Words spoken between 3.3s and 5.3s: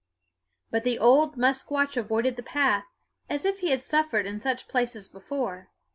if he had suffered in such places